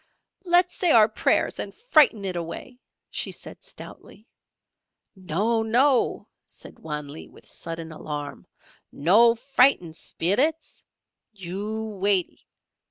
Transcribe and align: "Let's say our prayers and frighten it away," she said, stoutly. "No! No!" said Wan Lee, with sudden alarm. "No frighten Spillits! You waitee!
"Let's 0.45 0.73
say 0.75 0.89
our 0.89 1.07
prayers 1.07 1.59
and 1.59 1.75
frighten 1.75 2.25
it 2.25 2.35
away," 2.35 2.79
she 3.11 3.31
said, 3.31 3.61
stoutly. 3.63 4.27
"No! 5.15 5.61
No!" 5.61 6.27
said 6.47 6.79
Wan 6.79 7.07
Lee, 7.07 7.27
with 7.27 7.45
sudden 7.45 7.91
alarm. 7.91 8.47
"No 8.91 9.35
frighten 9.35 9.93
Spillits! 9.93 10.83
You 11.33 11.99
waitee! 12.01 12.45